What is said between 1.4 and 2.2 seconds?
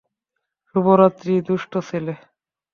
দুষ্টু ছেলে।